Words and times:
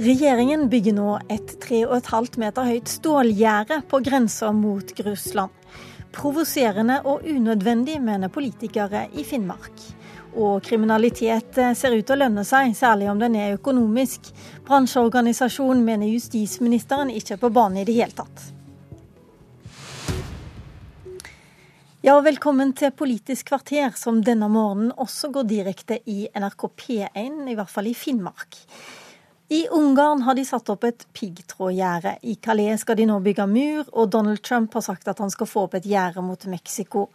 Regjeringen 0.00 0.62
bygger 0.72 0.94
nå 0.96 1.14
et 1.28 1.50
3,5 1.60 2.38
meter 2.40 2.64
høyt 2.64 2.88
stålgjerde 2.88 3.82
på 3.90 3.98
grensa 4.00 4.48
mot 4.56 4.94
Russland. 5.04 5.52
Provoserende 6.16 7.02
og 7.04 7.26
unødvendig, 7.28 7.98
mener 8.00 8.32
politikere 8.32 9.02
i 9.12 9.24
Finnmark. 9.28 9.82
Og 10.40 10.62
kriminalitet 10.64 11.58
ser 11.76 11.92
ut 11.98 12.06
til 12.08 12.16
å 12.16 12.20
lønne 12.22 12.46
seg, 12.48 12.72
særlig 12.78 13.10
om 13.12 13.20
den 13.20 13.36
er 13.36 13.58
økonomisk. 13.58 14.30
Bransjeorganisasjonen 14.70 15.84
mener 15.84 16.08
justisministeren 16.08 17.12
ikke 17.12 17.36
er 17.36 17.42
på 17.44 17.52
banen 17.60 17.82
i 17.82 17.84
det 17.84 17.98
hele 17.98 18.16
tatt. 18.22 18.46
Ja, 22.00 22.16
velkommen 22.24 22.72
til 22.72 22.96
Politisk 22.96 23.52
kvarter, 23.52 23.92
som 24.00 24.24
denne 24.24 24.48
morgenen 24.48 24.96
også 24.96 25.28
går 25.36 25.52
direkte 25.52 26.00
i 26.08 26.22
NRK 26.32 26.68
P1, 26.72 27.44
i 27.52 27.60
hvert 27.60 27.76
fall 27.76 27.92
i 27.92 27.96
Finnmark. 28.06 28.62
I 29.52 29.68
Ungarn 29.70 30.22
har 30.22 30.34
de 30.38 30.44
satt 30.46 30.68
opp 30.70 30.84
et 30.86 31.00
piggtrådgjerde. 31.10 32.12
I 32.22 32.36
Calais 32.38 32.84
skal 32.84 32.94
de 33.00 33.08
nå 33.10 33.16
bygge 33.24 33.48
mur, 33.50 33.88
og 33.98 34.12
Donald 34.14 34.44
Trump 34.46 34.76
har 34.78 34.84
sagt 34.86 35.08
at 35.10 35.18
han 35.18 35.32
skal 35.34 35.48
få 35.50 35.64
opp 35.66 35.72
et 35.74 35.88
gjerde 35.90 36.22
mot 36.22 36.44
Mexico. 36.52 37.08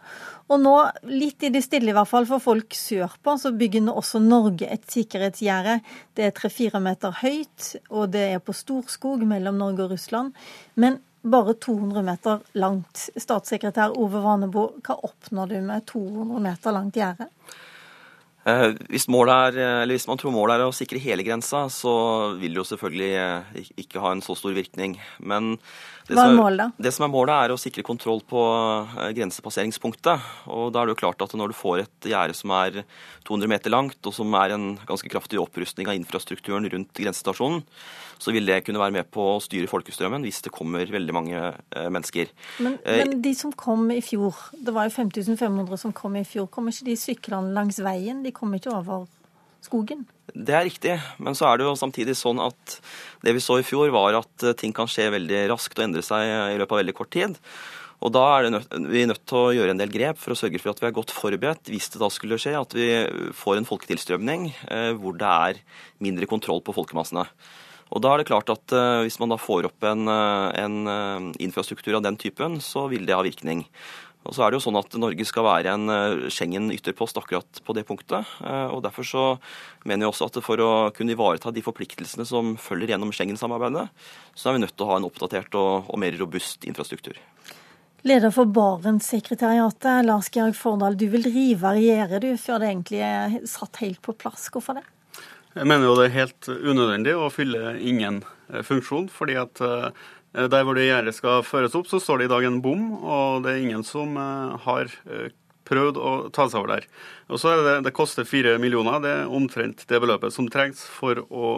Og 0.52 0.60
nå, 0.60 0.74
litt 1.08 1.46
i 1.48 1.50
det 1.54 1.62
stille 1.64 1.94
i 1.94 1.96
hvert 1.96 2.10
fall 2.10 2.28
for 2.28 2.44
folk 2.44 2.76
sørpå, 2.76 3.38
så 3.40 3.54
bygger 3.56 3.86
nå 3.86 3.94
også 3.96 4.20
Norge 4.20 4.68
et 4.68 4.84
sikkerhetsgjerde. 4.92 5.78
Det 6.12 6.26
er 6.26 6.34
tre-fire 6.36 6.82
meter 6.84 7.16
høyt, 7.22 7.70
og 7.88 8.12
det 8.12 8.26
er 8.34 8.44
på 8.44 8.52
Storskog 8.60 9.24
mellom 9.24 9.56
Norge 9.62 9.86
og 9.86 9.94
Russland. 9.94 10.36
Men 10.76 11.00
bare 11.24 11.56
200 11.56 12.04
meter 12.04 12.44
langt. 12.60 13.06
Statssekretær 13.16 13.96
Ove 13.96 14.20
Vanebo, 14.28 14.74
hva 14.84 14.98
oppnår 15.08 15.56
du 15.56 15.56
med 15.72 15.88
200 15.88 16.44
meter 16.50 16.76
langt 16.76 17.00
gjerde? 17.00 17.30
Eh, 18.46 18.68
hvis, 18.92 19.08
er, 19.10 19.56
hvis, 19.90 20.06
man 20.06 20.20
tror 20.20 20.34
målet 20.34 20.60
er 20.60 20.68
å 20.68 20.74
sikre 20.74 21.02
hele 21.02 21.24
grensa, 21.26 21.64
så 21.72 22.36
vil 22.38 22.54
det 22.54 22.60
jo 22.60 22.68
selvfølgelig 22.68 23.10
eh, 23.18 23.72
ikke 23.82 24.02
ha 24.04 24.12
en 24.14 24.22
så 24.22 24.36
stor 24.38 24.54
virkning. 24.54 24.94
Men 25.18 25.56
det, 26.06 26.14
Hva 26.14 26.28
er 26.28 26.36
målet, 26.38 26.60
da? 26.60 26.84
det 26.86 26.92
som 26.94 27.08
er 27.08 27.10
målet, 27.10 27.34
er 27.34 27.50
å 27.50 27.58
sikre 27.58 27.82
kontroll 27.86 28.20
på 28.30 28.42
eh, 29.02 29.10
grensepasseringspunktet. 29.16 30.30
Og 30.54 30.70
da 30.70 30.82
er 30.82 30.86
det 30.86 30.94
jo 30.94 31.02
klart 31.02 31.24
at 31.24 31.34
når 31.34 31.50
du 31.50 31.58
får 31.58 31.82
et 31.82 32.10
gjerde 32.12 32.36
som 32.38 32.54
er 32.54 32.84
200 33.26 33.50
meter 33.50 33.74
langt, 33.74 33.98
og 34.06 34.14
som 34.14 34.36
er 34.38 34.54
en 34.54 34.68
ganske 34.86 35.10
kraftig 35.10 35.40
opprustning 35.42 35.90
av 35.90 35.98
infrastrukturen 35.98 36.70
rundt 36.70 36.94
grensestasjonen, 36.94 37.64
så 38.22 38.32
vil 38.32 38.46
det 38.48 38.62
kunne 38.64 38.80
være 38.80 38.94
med 38.94 39.10
på 39.12 39.24
å 39.34 39.40
styre 39.42 39.68
folkestrømmen 39.68 40.22
hvis 40.24 40.38
det 40.46 40.54
kommer 40.54 40.86
veldig 40.88 41.16
mange 41.16 41.40
eh, 41.42 41.88
mennesker. 41.90 42.30
Men, 42.62 42.78
men, 42.86 43.18
de 43.26 43.34
som 43.36 43.50
kom 43.50 43.90
i 43.90 43.98
fjor, 44.04 44.38
det 44.54 44.72
var 44.76 44.86
jo 44.86 44.94
5500 44.94 45.82
som 45.82 45.94
kom 45.96 46.16
i 46.20 46.24
fjor, 46.28 46.46
kommer 46.52 46.70
ikke 46.70 46.92
de 46.92 46.96
syklende 47.00 47.56
langs 47.56 47.82
veien? 47.82 48.22
De 48.22 48.32
kommer 48.36 48.60
ikke 48.60 48.74
over 48.76 49.06
skogen? 49.64 50.04
Det 50.36 50.54
er 50.54 50.66
riktig, 50.66 50.98
men 51.22 51.36
så 51.38 51.48
er 51.48 51.58
det 51.58 51.66
jo 51.66 51.78
samtidig 51.78 52.16
sånn 52.18 52.42
at 52.42 52.78
det 53.24 53.34
vi 53.36 53.42
så 53.42 53.58
i 53.60 53.66
fjor, 53.66 53.88
var 53.94 54.18
at 54.20 54.44
eh, 54.44 54.56
ting 54.58 54.74
kan 54.76 54.90
skje 54.90 55.08
veldig 55.14 55.46
raskt 55.52 55.78
og 55.78 55.88
endre 55.88 56.04
seg 56.04 56.22
i 56.26 56.60
løpet 56.60 56.76
av 56.76 56.82
veldig 56.82 56.96
kort 56.98 57.12
tid. 57.14 57.36
Og 58.04 58.12
da 58.12 58.22
er 58.36 58.50
nødt, 58.52 58.72
vi 58.92 59.06
nødt 59.08 59.22
til 59.24 59.38
å 59.40 59.52
gjøre 59.56 59.72
en 59.72 59.80
del 59.80 59.92
grep 59.92 60.18
for 60.20 60.34
å 60.34 60.38
sørge 60.38 60.60
for 60.60 60.74
at 60.74 60.82
vi 60.82 60.88
er 60.90 60.96
godt 60.98 61.14
forberedt 61.16 61.70
hvis 61.72 61.88
det 61.94 62.02
da 62.02 62.10
skulle 62.12 62.36
skje 62.40 62.52
at 62.58 62.76
vi 62.76 62.88
får 63.36 63.60
en 63.60 63.68
folketilstrømning 63.68 64.50
eh, 64.68 64.90
hvor 65.00 65.16
det 65.16 65.30
er 65.30 65.62
mindre 66.04 66.28
kontroll 66.28 66.60
på 66.64 66.76
folkemassene. 66.76 67.24
Og 67.94 68.02
da 68.02 68.12
er 68.12 68.20
det 68.20 68.26
klart 68.28 68.50
at 68.50 68.74
eh, 68.74 69.04
Hvis 69.06 69.20
man 69.22 69.30
da 69.30 69.38
får 69.38 69.68
opp 69.68 69.86
en, 69.86 70.08
en 70.10 70.76
uh, 70.90 71.28
infrastruktur 71.42 71.94
av 71.96 72.02
den 72.02 72.18
typen, 72.18 72.58
så 72.60 72.88
vil 72.90 73.06
det 73.06 73.14
ha 73.14 73.22
virkning. 73.24 73.64
Og 74.26 74.34
så 74.34 74.44
er 74.44 74.50
det 74.50 74.58
jo 74.58 74.64
sånn 74.66 74.78
at 74.80 74.96
Norge 74.98 75.26
skal 75.28 75.46
være 75.46 75.74
en 75.76 75.92
eh, 75.92 76.26
Schengen-ytterpost 76.32 77.18
akkurat 77.20 77.60
på 77.64 77.76
det 77.76 77.86
punktet. 77.88 78.26
Eh, 78.42 78.66
og 78.74 78.82
Derfor 78.86 79.06
så 79.06 79.24
mener 79.86 80.06
jeg 80.06 80.12
også 80.12 80.28
at 80.30 80.40
for 80.44 80.62
å 80.62 80.72
kunne 80.96 81.14
ivareta 81.14 81.52
de 81.54 81.64
forpliktelsene 81.64 82.26
som 82.28 82.54
følger 82.60 82.94
gjennom 82.94 83.14
Schengen-samarbeidet, 83.14 83.86
så 84.34 84.50
er 84.50 84.56
vi 84.56 84.64
nødt 84.64 84.76
til 84.76 84.86
å 84.86 84.90
ha 84.92 84.98
en 85.00 85.08
oppdatert 85.08 85.56
og, 85.58 85.88
og 85.90 86.02
mer 86.02 86.18
robust 86.18 86.66
infrastruktur. 86.68 87.18
Leder 88.06 88.30
for 88.30 88.46
Barentssekretariatet, 88.54 90.04
Lars 90.06 90.28
Georg 90.34 90.54
Fordal. 90.54 90.98
Du 90.98 91.08
vil 91.10 91.26
rive 91.26 91.72
regjere 91.74 92.20
du, 92.22 92.28
før 92.38 92.62
det 92.62 92.68
egentlig 92.70 93.00
er 93.02 93.40
satt 93.50 93.80
helt 93.82 94.02
på 94.04 94.14
plass. 94.14 94.46
Hvorfor 94.54 94.78
det? 94.78 94.84
Jeg 95.56 95.66
mener 95.66 95.88
jo 95.88 95.96
det 95.96 96.10
er 96.10 96.18
helt 96.18 96.50
unødvendig 96.52 97.16
å 97.16 97.30
fylle 97.32 97.78
ingen 97.80 98.20
eh, 98.52 98.62
funksjon. 98.66 99.08
fordi 99.10 99.38
at 99.40 99.62
der 100.36 100.64
hvor 100.66 100.76
det 100.76 100.84
gjerdet 100.84 101.16
skal 101.16 101.44
føres 101.46 101.74
opp, 101.78 101.88
så 101.88 102.00
står 102.02 102.20
det 102.20 102.28
i 102.28 102.32
dag 102.34 102.44
en 102.44 102.60
bom, 102.64 102.88
og 103.00 103.44
det 103.44 103.54
er 103.54 103.62
ingen 103.64 103.84
som 103.86 104.18
eh, 104.20 104.56
har 104.66 104.90
eh, 105.08 105.30
prøvd 105.66 105.96
å 105.96 106.10
ta 106.34 106.44
seg 106.50 106.60
over 106.60 106.74
der. 106.74 106.88
Og 107.32 107.40
så 107.40 107.54
er 107.54 107.62
det, 107.64 107.76
det 107.86 107.94
koster 107.96 108.28
fire 108.28 108.56
millioner. 108.62 109.00
Det 109.02 109.14
er 109.22 109.32
omtrent 109.32 109.86
det 109.88 110.02
beløpet 110.02 110.34
som 110.34 110.50
trengs 110.52 110.84
for 110.98 111.24
å 111.26 111.54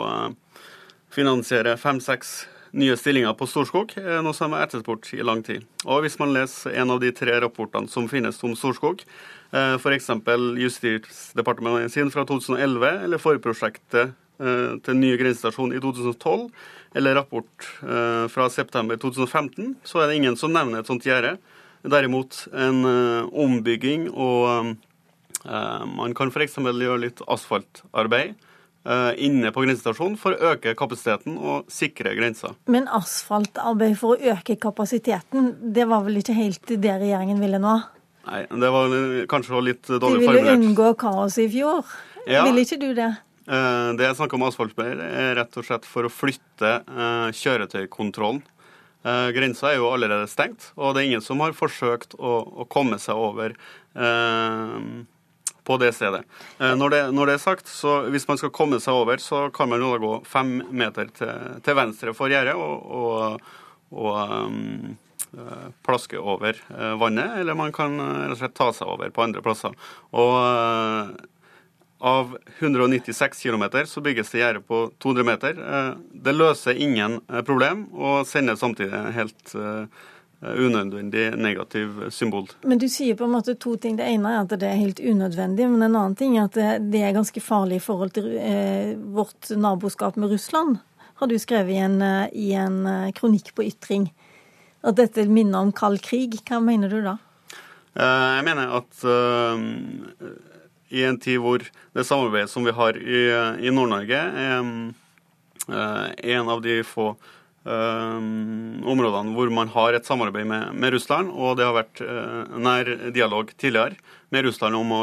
finansiere 1.13 1.75
fem-seks 1.81 2.39
nye 2.79 2.95
stillinger 3.01 3.35
på 3.37 3.49
Storskog, 3.49 3.95
noe 3.97 4.37
som 4.37 4.55
er 4.55 4.65
etterspurt 4.65 5.11
i 5.17 5.25
lang 5.25 5.43
tid. 5.45 5.67
Og 5.85 6.05
hvis 6.05 6.19
man 6.21 6.33
leser 6.37 6.77
en 6.81 6.93
av 6.95 7.03
de 7.03 7.11
tre 7.17 7.37
rapportene 7.41 7.89
som 7.93 8.09
finnes 8.09 8.41
om 8.45 8.55
Storskog, 8.57 9.05
f.eks. 9.53 10.09
Justisdepartementet 10.63 11.93
sin 11.97 12.13
fra 12.13 12.25
2011 12.29 13.05
eller 13.09 13.23
forprosjektet 13.23 14.17
til 14.39 14.95
nye 14.95 15.17
grensestasjonen 15.19 15.75
i 15.75 15.81
2012, 15.83 16.45
eller 16.95 17.15
rapport 17.15 17.69
eh, 17.83 18.27
fra 18.29 18.49
september 18.51 18.97
2015, 18.97 19.75
så 19.85 20.03
er 20.03 20.09
det 20.09 20.19
ingen 20.21 20.37
som 20.41 20.53
nevner 20.55 20.83
et 20.83 20.91
sånt 20.91 21.07
gjerde. 21.07 21.37
Derimot 21.89 22.47
en 22.53 22.83
eh, 22.89 23.29
ombygging 23.45 24.09
og 24.11 24.75
eh, 25.45 25.83
man 25.95 26.17
kan 26.19 26.33
f.eks. 26.33 26.59
gjøre 26.59 27.03
litt 27.07 27.25
asfaltarbeid 27.27 28.39
inne 29.21 29.51
på 29.53 29.61
grensestasjonen 29.61 30.15
for 30.17 30.33
å 30.33 30.53
øke 30.55 30.73
kapasiteten 30.79 31.35
og 31.37 31.67
sikre 31.69 32.15
grensa. 32.17 32.55
Men 32.73 32.87
asfaltarbeid 32.97 33.99
for 34.01 34.15
å 34.15 34.31
øke 34.33 34.55
kapasiteten, 34.57 35.51
det 35.75 35.85
var 35.91 36.07
vel 36.07 36.23
ikke 36.23 36.33
helt 36.33 36.65
det 36.71 36.95
regjeringen 37.03 37.43
ville 37.43 37.61
nå? 37.61 37.75
Nei, 38.31 38.41
det 38.49 38.71
var 38.73 38.95
kanskje 39.29 39.61
litt 39.67 39.91
dårlig 39.91 40.23
formulert. 40.23 40.39
De 40.39 40.47
ville 40.47 40.71
unngå 40.71 40.89
kaos 41.03 41.37
i 41.43 41.51
fjor. 41.53 41.85
Ja. 42.31 42.47
Ville 42.47 42.65
ikke 42.65 42.81
du 42.81 42.89
det? 42.97 43.11
Eh, 43.49 43.91
det 43.97 44.05
jeg 44.05 44.17
snakker 44.19 44.37
om 44.37 44.45
asfaltbeier, 44.49 44.99
er 45.01 45.37
rett 45.39 45.55
og 45.57 45.65
slett 45.65 45.87
for 45.89 46.05
å 46.05 46.13
flytte 46.13 46.73
eh, 46.85 47.29
kjøretøykontrollen. 47.33 48.43
Eh, 49.09 49.29
grensa 49.33 49.71
er 49.71 49.79
jo 49.79 49.89
allerede 49.89 50.29
stengt, 50.29 50.73
og 50.77 50.93
det 50.93 51.03
er 51.03 51.09
ingen 51.09 51.25
som 51.25 51.41
har 51.41 51.57
forsøkt 51.57 52.19
å, 52.19 52.35
å 52.45 52.69
komme 52.69 53.01
seg 53.01 53.17
over 53.17 53.57
på 55.67 55.77
det 55.83 55.89
stedet. 55.97 56.21
Når 56.61 56.93
det, 56.93 57.01
når 57.17 57.27
det, 57.27 57.33
er 57.35 57.43
sagt, 57.43 57.71
så 57.73 57.97
hvis 58.13 58.29
man 58.29 58.39
skal 58.39 58.53
komme 58.55 58.79
seg 58.81 58.95
over, 58.95 59.19
så 59.19 59.49
kan 59.55 59.73
man 59.73 59.83
jo 59.83 59.89
da 59.91 59.99
gå 60.05 60.13
fem 60.29 60.53
meter 60.71 61.11
til, 61.17 61.33
til 61.67 61.77
venstre 61.77 62.15
for 62.15 62.31
gjerdet 62.31 62.55
og, 62.55 62.85
og, 63.01 63.49
og 63.91 64.37
um, 64.47 64.95
plaske 65.83 66.21
over 66.21 66.61
vannet, 67.01 67.41
eller 67.41 67.59
man 67.59 67.75
kan 67.75 67.99
rett 67.99 68.37
og 68.37 68.41
slett 68.45 68.57
ta 68.61 68.71
seg 68.77 68.93
over 68.93 69.11
på 69.11 69.25
andre 69.27 69.43
plasser. 69.43 69.75
Og 70.15 70.39
av 71.99 72.39
196 72.59 73.43
km 73.43 73.65
så 73.87 74.01
bygges 74.01 74.31
det 74.31 74.39
gjerde 74.39 74.61
på 74.61 74.91
200 74.99 75.25
meter. 75.25 75.59
Eh, 75.75 75.91
det 76.13 76.33
løser 76.33 76.79
ingen 76.79 77.21
eh, 77.33 77.43
problem, 77.43 77.89
og 77.93 78.27
sender 78.27 78.57
samtidig 78.57 79.01
helt 79.17 79.55
eh, 79.55 79.87
unødvendig 80.41 81.33
negativ 81.37 82.11
symbol. 82.15 82.47
Men 82.63 82.79
du 82.79 82.87
sier 82.89 83.19
på 83.19 83.27
en 83.27 83.35
måte 83.35 83.57
to 83.59 83.75
ting. 83.77 83.97
Det 83.99 84.07
ene 84.07 84.31
er 84.31 84.45
at 84.45 84.55
det 84.55 84.69
er 84.69 84.79
helt 84.79 85.03
unødvendig, 85.03 85.67
men 85.67 85.83
en 85.83 85.97
annen 85.97 86.19
ting 86.19 86.37
er 86.39 86.47
at 86.47 86.83
det 86.93 87.03
er 87.03 87.17
ganske 87.17 87.43
farlig 87.43 87.81
i 87.81 87.87
forhold 87.89 88.15
til 88.15 88.29
vårt 89.17 89.51
naboskap 89.51 90.17
med 90.17 90.31
Russland, 90.31 90.79
har 91.19 91.27
du 91.27 91.35
skrevet 91.43 91.75
i 91.75 91.81
en, 91.83 91.99
i 92.31 92.53
en 92.55 93.11
kronikk 93.19 93.51
på 93.59 93.67
Ytring. 93.67 94.13
At 94.87 95.01
dette 95.01 95.25
minner 95.27 95.67
om 95.67 95.73
kald 95.75 95.99
krig. 96.07 96.39
Hva 96.47 96.61
mener 96.63 96.93
du 96.93 97.01
da? 97.03 97.17
Jeg 97.99 98.45
mener 98.47 98.77
at 98.79 99.03
i 100.89 101.05
en 101.05 101.19
tid 101.21 101.41
hvor 101.43 101.63
det 101.63 102.07
samarbeidet 102.07 102.51
som 102.53 102.67
vi 102.67 102.75
har 102.75 102.99
i, 102.99 103.25
i 103.65 103.73
Nord-Norge, 103.75 104.19
er 104.19 104.63
uh, 105.69 106.07
en 106.17 106.53
av 106.53 106.63
de 106.65 106.79
få 106.87 107.11
uh, 107.13 108.21
områdene 108.89 109.35
hvor 109.37 109.53
man 109.55 109.73
har 109.75 109.97
et 109.97 110.09
samarbeid 110.09 110.49
med, 110.49 110.73
med 110.75 110.97
Russland, 110.97 111.33
og 111.33 111.59
det 111.59 111.67
har 111.69 111.77
vært 111.77 112.05
nær 112.57 112.93
dialog 113.15 113.53
tidligere 113.57 113.99
med 114.33 114.49
Russland 114.49 114.79
om 114.79 114.95
å, 114.95 115.03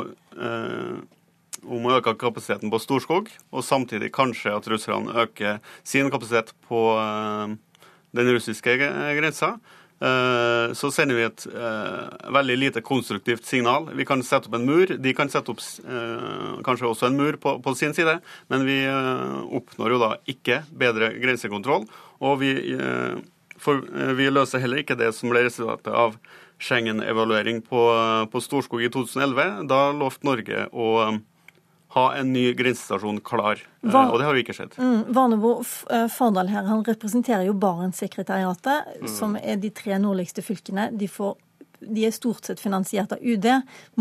om 1.65 1.85
å 1.87 1.95
øke 1.99 2.15
kapasiteten 2.21 2.73
på 2.73 2.81
Storskog, 2.81 3.29
og 3.53 3.65
samtidig 3.65 4.13
kanskje 4.15 4.53
at 4.57 4.69
russerne 4.69 5.13
øker 5.25 5.61
sin 5.85 6.11
kapasitet 6.13 6.53
på 6.69 6.81
den 8.15 8.31
russiske 8.31 8.77
grensa. 8.79 9.55
Eh, 9.99 10.73
så 10.73 10.89
sender 10.91 11.15
vi 11.15 11.23
et 11.23 11.45
uh, 11.55 12.31
veldig 12.35 12.55
lite 12.59 12.81
konstruktivt 12.83 13.45
signal. 13.47 13.87
Vi 13.95 14.05
kan 14.07 14.23
sette 14.27 14.49
opp 14.49 14.57
en 14.57 14.65
mur. 14.67 14.91
De 14.99 15.13
kan 15.15 15.31
sette 15.31 15.53
opp 15.53 15.61
uh, 15.87 16.57
kanskje 16.67 16.89
også 16.89 17.07
en 17.07 17.19
mur 17.19 17.37
på, 17.39 17.55
på 17.63 17.75
sin 17.79 17.95
side, 17.95 18.17
men 18.51 18.65
vi 18.67 18.81
oppnår 19.55 19.95
jo 19.95 20.01
da 20.01 20.11
ikke 20.31 20.63
bedre 20.75 21.13
grensekontroll. 21.21 21.87
Og 22.25 22.39
vi, 22.41 22.51
vi 24.19 24.27
løser 24.31 24.61
heller 24.63 24.81
ikke 24.81 24.97
det 24.99 25.11
som 25.15 25.31
ble 25.31 25.45
resultatet 25.47 25.91
av 25.91 26.15
Schengen-evaluering 26.63 27.59
på, 27.67 27.81
på, 28.31 28.41
Storskog 28.43 28.83
i 28.83 28.91
2011. 28.91 29.65
Da 29.71 29.79
lovte 29.95 30.27
Norge 30.27 30.67
å 30.71 30.89
ha 31.95 32.05
en 32.19 32.33
ny 32.35 32.49
grensestasjon 32.57 33.21
klar. 33.23 33.61
Hva, 33.85 34.09
og 34.11 34.19
det 34.19 34.27
har 34.27 34.35
jo 34.35 34.43
ikke 34.43 34.55
skjedd. 34.57 34.75
Mm, 34.81 35.13
Varnebo 35.15 35.55
Fardal 36.11 36.51
her, 36.51 36.67
han 36.67 36.83
representerer 36.83 37.47
jo 37.47 37.55
Barentssekretariatet, 37.55 38.97
mm. 38.99 39.09
som 39.15 39.37
er 39.39 39.61
de 39.63 39.71
tre 39.71 39.95
nordligste 40.03 40.43
fylkene. 40.43 40.89
De 40.99 41.07
får 41.11 41.37
de 41.79 42.05
er 42.07 42.13
stort 42.15 42.47
sett 42.47 42.61
finansiert 42.61 43.15
av 43.15 43.21
UD. 43.21 43.47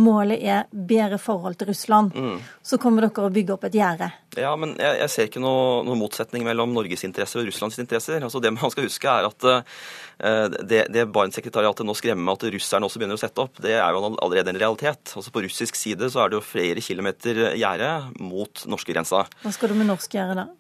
Målet 0.01 0.43
er 0.43 0.67
bedre 0.71 1.19
forhold 1.23 1.59
til 1.61 1.73
Russland. 1.73 2.15
Mm. 2.15 2.39
Så 2.63 2.79
kommer 2.83 3.07
dere 3.07 3.29
å 3.29 3.33
bygge 3.35 3.57
opp 3.57 3.67
et 3.69 3.79
gjerde. 3.79 4.11
Ja, 4.39 4.55
men 4.59 4.75
jeg, 4.81 4.99
jeg 5.03 5.13
ser 5.13 5.29
ikke 5.29 5.43
noen 5.43 5.87
noe 5.87 5.99
motsetning 5.99 6.45
mellom 6.47 6.75
Norges 6.75 7.05
interesser 7.07 7.43
og 7.43 7.49
Russlands 7.49 7.79
interesser. 7.83 8.23
Altså 8.25 8.43
Det 8.43 8.53
man 8.55 8.73
skal 8.73 8.89
huske, 8.89 9.11
er 9.11 9.29
at 9.29 9.47
uh, 9.49 10.59
det, 10.65 10.87
det 10.95 11.07
Barentssekretariatet 11.15 11.87
nå 11.87 11.97
skremmer 11.99 12.27
med 12.27 12.37
at 12.39 12.49
russerne 12.57 12.89
også 12.89 13.03
begynner 13.03 13.19
å 13.19 13.23
sette 13.23 13.45
opp, 13.45 13.61
det 13.63 13.77
er 13.77 13.95
jo 13.95 14.05
allerede 14.13 14.55
en 14.55 14.61
realitet. 14.61 15.15
Altså 15.15 15.35
På 15.35 15.45
russisk 15.45 15.79
side 15.79 16.11
så 16.13 16.25
er 16.25 16.33
det 16.33 16.41
jo 16.41 16.47
flere 16.47 16.85
kilometer 16.85 17.47
gjerde 17.55 17.95
mot 18.23 18.67
norskegrensa. 18.71 19.25
Hva 19.45 19.55
skal 19.55 19.73
du 19.73 19.79
med 19.79 19.91
norsk 19.93 20.19
gjerde 20.19 20.45
da? 20.45 20.51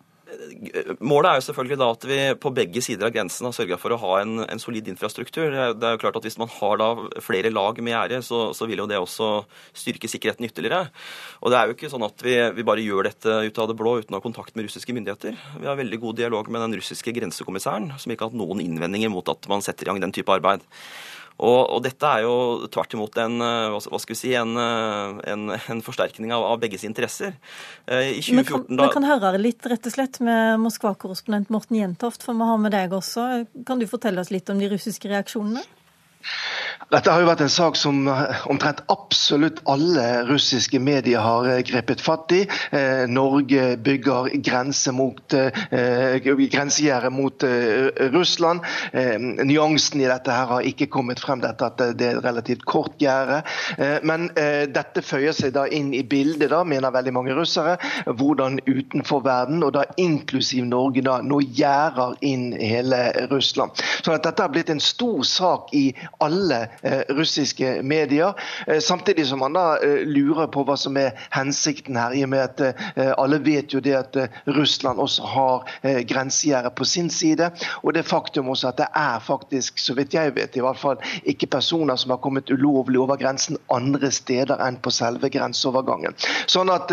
Målet 1.05 1.29
er 1.31 1.38
jo 1.38 1.44
selvfølgelig 1.49 1.79
da 1.81 1.88
at 1.94 2.06
vi 2.08 2.19
på 2.41 2.52
begge 2.55 2.82
sider 2.85 3.08
av 3.08 3.14
grensen 3.14 3.49
har 3.49 3.55
sørga 3.56 3.79
for 3.81 3.94
å 3.94 3.99
ha 4.02 4.12
en, 4.23 4.43
en, 4.44 4.61
solid 4.62 4.88
infrastruktur. 4.91 5.52
Det 5.52 5.87
er 5.88 5.96
jo 5.96 6.00
klart 6.02 6.19
at 6.19 6.26
Hvis 6.26 6.38
man 6.41 6.50
har 6.52 6.81
da 6.81 6.88
flere 7.25 7.52
lag 7.52 7.79
med 7.81 7.94
gjerde, 7.94 8.20
så, 8.26 8.41
så, 8.56 8.69
vil 8.70 8.82
jo 8.82 8.88
det 8.91 9.00
også 9.00 9.31
styrke 9.76 10.11
sikkerheten 10.11 10.49
ytterligere. 10.49 10.91
Og 11.43 11.52
Det 11.52 11.58
er 11.58 11.70
jo 11.70 11.76
ikke 11.79 11.93
sånn 11.93 12.06
at 12.06 12.26
vi, 12.26 12.37
vi, 12.58 12.67
bare 12.67 12.85
gjør 12.85 13.11
dette 13.11 13.38
ut 13.49 13.62
av 13.62 13.70
det 13.70 13.79
blå 13.79 13.96
uten 14.00 14.17
å 14.17 14.20
ha 14.20 14.25
kontakt 14.25 14.55
med 14.56 14.69
russiske 14.69 14.96
myndigheter. 14.96 15.38
Vi 15.61 15.70
har 15.70 15.81
veldig 15.81 16.00
god 16.05 16.20
dialog 16.20 16.52
med 16.52 16.64
den 16.67 16.79
russiske 16.81 17.14
grensekommissæren, 17.17 17.93
som 17.99 18.12
ikke 18.12 18.26
har 18.26 18.32
hatt 18.32 18.41
noen 18.41 18.62
innvendinger 18.64 19.12
mot 19.12 19.29
at 19.32 19.50
man 19.50 19.64
setter 19.64 19.87
i 19.87 19.93
gang 19.93 20.02
den 20.05 20.14
type 20.14 20.32
arbeid. 20.32 20.64
Og, 21.35 21.61
og, 21.67 21.81
dette 21.83 22.07
er 22.07 22.23
jo 22.23 22.35
tvert 22.71 22.95
imot 22.95 23.17
en, 23.19 23.41
eh, 23.43 23.73
hva 23.75 23.99
skal 23.99 24.15
vi 24.15 24.19
si, 24.21 24.31
en, 24.39 24.55
eh, 24.61 25.17
en, 25.33 25.49
en 25.57 25.81
forsterkning 25.83 26.31
av, 26.35 26.45
av, 26.47 26.61
begges 26.63 26.87
interesser. 26.87 27.35
Eh, 27.91 28.21
I 28.21 28.23
2014 28.23 28.47
kan, 28.53 28.67
da... 28.79 28.87
Vi 28.87 28.95
kan 28.95 29.09
høre 29.09 29.33
litt 29.43 29.67
rett 29.67 29.89
og 29.91 29.97
slett 29.97 30.21
med 30.23 30.63
Moskva-korrespondent 30.63 31.51
Morten 31.55 31.81
Jentoft, 31.81 32.23
for 32.23 32.39
vi 32.39 32.47
har 32.47 32.61
med 32.63 32.75
deg 32.77 32.95
også. 32.95 33.27
Kan 33.67 33.83
du 33.83 33.89
fortelle 33.91 34.23
oss 34.23 34.31
litt 34.35 34.53
om 34.53 34.63
de 34.63 34.71
russiske 34.71 35.11
reaksjonene? 35.11 35.65
Dette 36.93 37.09
har 37.09 37.23
jo 37.23 37.29
vært 37.29 37.41
en 37.45 37.53
sak 37.53 37.79
som 37.81 38.05
omtrent 38.51 38.83
absolutt 38.93 39.63
alle 39.71 40.05
russiske 40.29 40.79
medier 40.83 41.23
har 41.25 41.47
eh, 41.49 41.63
grepet 41.65 42.03
fatt 42.05 42.33
i. 42.37 42.43
Eh, 42.77 43.05
Norge 43.09 43.75
bygger 43.85 44.29
grense 44.45 44.93
mot, 44.93 45.35
eh, 45.35 46.19
grensegjerde 46.21 47.11
mot 47.15 47.45
Russland. 48.15 48.63
Nyansen 48.95 50.03
i 50.03 50.09
dette 50.09 50.33
her 50.33 50.51
har 50.51 50.67
ikke 50.67 50.89
kommet 50.93 51.21
frem, 51.23 51.41
dette 51.43 51.67
at 51.67 51.81
det 51.99 52.07
er 52.07 52.19
et 52.19 52.25
relativt 52.25 52.65
kort 52.69 52.97
gjerde. 53.03 53.41
Men 54.07 54.29
dette 54.35 55.03
føyer 55.05 55.35
seg 55.37 55.55
da 55.57 55.65
inn 55.67 55.93
i 55.97 56.03
bildet, 56.07 56.51
da, 56.53 56.63
mener 56.69 56.95
veldig 56.95 57.15
mange 57.17 57.37
russere, 57.37 57.77
hvordan 58.07 58.61
utenfor 58.67 59.25
verden, 59.27 59.63
og 59.67 59.75
da 59.77 59.85
inklusiv 60.01 60.67
Norge, 60.69 61.05
da 61.05 61.19
nå 61.25 61.41
gjerder 61.45 62.17
inn 62.27 62.51
hele 62.59 63.03
Russland. 63.33 63.83
Så 64.03 64.15
at 64.15 64.27
dette 64.27 64.45
har 64.45 64.53
blitt 64.55 64.73
en 64.73 64.83
stor 64.83 65.25
sak 65.29 65.73
i 65.77 65.87
alle 66.25 66.65
Eh, 66.65 66.74
russiske 67.09 67.82
medier. 67.82 68.35
Eh, 68.67 68.81
samtidig 68.81 69.26
som 69.26 69.38
man 69.38 69.53
da 69.53 69.79
eh, 69.79 70.03
lurer 70.06 70.47
på 70.53 70.65
hva 70.67 70.76
som 70.79 70.97
er 70.97 71.15
hensikten 71.35 71.97
her, 71.97 72.15
i 72.15 72.25
og 72.25 72.31
med 72.32 72.44
at 72.44 72.85
alle 73.19 73.38
vet 73.43 73.73
jo 73.75 73.81
det 73.82 73.94
at 73.97 74.17
Russland 74.47 75.00
også 75.00 75.26
har 75.29 75.71
grensegjerdet 76.09 76.75
på 76.76 76.87
sin 76.88 77.11
side. 77.11 77.50
Og 77.82 77.94
det 77.94 78.05
faktum 78.06 78.49
også 78.53 78.71
at 78.71 78.81
det 78.81 78.88
er 78.97 79.23
faktisk, 79.25 79.79
så 79.79 79.94
vidt 79.97 80.15
jeg 80.15 80.35
vet, 80.37 80.56
i 80.56 80.62
hvert 80.65 80.79
fall 80.79 81.00
ikke 81.25 81.49
personer 81.53 81.97
som 82.00 82.15
har 82.15 82.21
kommet 82.23 82.50
ulovlig 82.50 83.00
over 83.00 83.19
grensen 83.20 83.59
andre 83.73 84.11
steder 84.15 84.61
enn 84.65 84.79
på 84.82 84.93
selve 84.94 85.31
grenseovergangen. 85.32 86.17
Sånn 86.50 86.73
at 86.73 86.93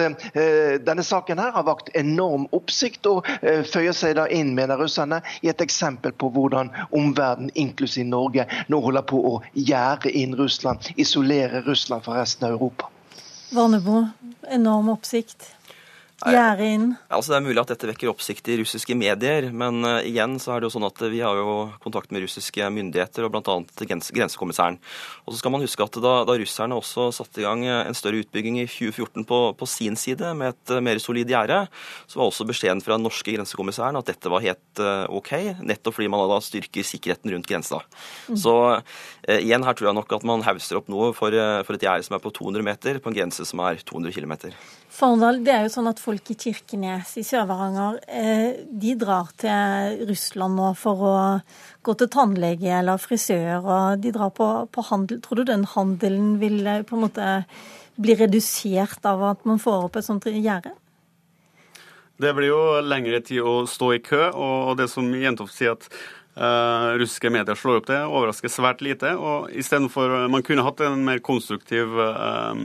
denne 0.86 1.06
saken 1.06 1.42
her 1.42 1.54
har 1.56 1.68
vakt 1.68 1.92
enorm 1.98 2.48
oppsikt, 2.56 3.08
og 3.10 3.28
føyer 3.72 3.96
seg 3.96 4.18
da 4.20 4.28
inn, 4.32 4.54
mener 4.58 4.80
russerne, 4.82 5.22
i 5.42 5.52
et 5.52 5.64
eksempel 5.64 6.14
på 6.14 6.32
hvordan 6.34 6.72
omverdenen, 6.90 7.54
inklusiv 7.56 8.08
Norge, 8.10 8.48
nå 8.72 8.82
holder 8.84 9.06
på 9.08 9.22
å 9.32 9.36
gjerde 9.64 10.12
inn 10.12 10.36
Russland, 10.36 10.92
isolere 10.96 11.62
Russland 11.62 12.04
fra 12.04 12.22
resten 12.22 12.48
av 12.48 12.52
Europa. 12.58 12.90
Vannebo, 13.52 14.08
enorm 14.48 14.90
oppsikt. 14.90 15.50
Gjerde 16.22 16.66
inn? 16.70 16.84
Altså, 17.10 17.32
det 17.32 17.38
er 17.40 17.46
mulig 17.48 17.62
at 17.64 17.72
dette 17.74 17.88
vekker 17.90 18.12
oppsikt 18.12 18.50
i 18.52 18.60
russiske 18.60 18.94
medier, 18.98 19.48
men 19.50 19.82
uh, 19.88 20.04
igjen 20.06 20.36
så 20.42 20.54
er 20.54 20.62
det 20.62 20.68
jo 20.70 20.74
sånn 20.76 20.86
at 20.86 21.02
vi 21.10 21.22
har 21.24 21.38
jo 21.40 21.56
kontakt 21.82 22.14
med 22.14 22.22
russiske 22.26 22.68
myndigheter 22.74 23.26
og 23.26 23.34
bl.a. 23.34 23.56
Grens 23.90 24.12
grensekommissæren. 24.14 24.78
Og 25.26 25.34
så 25.34 25.40
skal 25.40 25.56
man 25.56 25.66
huske 25.66 25.86
at 25.86 25.98
da, 26.04 26.14
da, 26.28 26.36
russerne 26.38 26.78
også 26.78 27.08
satte 27.16 27.42
i 27.42 27.46
gang 27.48 27.64
eh, 27.66 27.80
en 27.88 27.98
større 27.98 28.22
utbygging 28.22 28.60
i 28.62 28.68
2014 28.70 29.26
på, 29.30 29.40
på 29.58 29.70
sin 29.70 29.98
side 29.98 30.34
med 30.38 30.54
et 30.54 30.76
uh, 30.76 30.82
mer 30.86 31.02
solid 31.02 31.32
gjerde, 31.32 31.64
så 32.06 32.22
var 32.22 32.30
også 32.30 32.46
beskjeden 32.50 32.84
fra 32.86 33.00
den 33.00 33.08
norske 33.08 33.34
grensekommissæren 33.34 33.98
at 33.98 34.14
dette 34.14 34.32
var 34.32 34.46
helt 34.46 34.84
uh, 34.84 35.08
OK, 35.10 35.34
nettopp 35.66 35.98
fordi 35.98 36.12
man 36.12 36.28
da 36.30 36.38
styrker 36.46 36.86
sikkerheten 36.86 37.34
rundt 37.34 37.50
grensa. 37.50 37.82
Mm. 38.30 38.38
Så 38.40 38.54
igjen 39.32 39.64
her 39.66 39.76
tror 39.78 39.90
jeg 39.90 39.98
nok 39.98 40.14
at 40.16 40.24
man 40.28 40.44
hauser 40.46 40.80
opp 40.80 40.88
noe 40.92 41.12
for, 41.18 41.34
for 41.66 41.78
et 41.78 41.84
gjerde 41.86 42.06
som 42.08 42.16
er 42.18 42.24
på 42.24 42.32
200 42.36 42.66
meter, 42.66 43.02
på 43.02 43.12
en 43.12 43.18
grense 43.18 43.46
som 43.48 43.62
er 43.66 43.82
200 43.86 44.14
km. 44.16 44.54
Fardal, 45.02 45.40
det 45.42 45.50
er 45.50 45.64
jo 45.66 45.72
sånn 45.74 45.90
at 45.90 45.98
folk 45.98 46.28
i 46.30 46.36
Kirkenes 46.38 47.16
i 47.18 47.24
Sør-Varanger 47.26 47.96
eh, 48.06 48.60
de 48.70 48.92
drar 49.02 49.32
til 49.42 50.04
Russland 50.06 50.60
nå 50.60 50.68
for 50.78 51.02
å 51.02 51.14
gå 51.82 51.96
til 51.98 52.10
tannlege 52.14 52.70
eller 52.78 53.02
frisør, 53.02 53.66
og 53.66 54.04
de 54.04 54.12
drar 54.14 54.30
på, 54.38 54.50
på 54.70 54.84
handel. 54.92 55.18
Tror 55.26 55.42
du 55.42 55.48
den 55.50 55.66
handelen 55.72 56.36
vil 56.42 56.60
eh, 56.70 56.84
på 56.86 57.00
en 57.00 57.06
måte 57.08 57.30
bli 57.98 58.14
redusert 58.20 59.02
av 59.10 59.24
at 59.32 59.50
man 59.50 59.62
får 59.64 59.88
opp 59.88 59.98
et 59.98 60.06
sånt 60.06 60.28
gjerde? 60.30 60.76
Det 62.22 62.36
blir 62.38 62.52
jo 62.52 62.62
lengre 62.86 63.24
tid 63.26 63.42
å 63.42 63.56
stå 63.66 63.90
i 63.96 64.04
kø, 64.06 64.28
og 64.38 64.76
det 64.78 64.86
som 64.92 65.10
Jentoft 65.18 65.58
sier 65.58 65.78
at 65.80 65.90
Uh, 66.32 66.96
russiske 66.96 67.28
medier 67.28 67.58
slår 67.60 67.82
opp 67.82 67.88
det, 67.90 67.98
overrasker 68.08 68.48
svært 68.48 68.80
lite. 68.80 69.10
og 69.20 69.50
Istedenfor 69.52 70.30
Man 70.32 70.46
kunne 70.48 70.64
hatt 70.64 70.80
en 70.86 71.02
mer 71.04 71.20
konstruktiv 71.20 71.92
uh, 71.92 72.56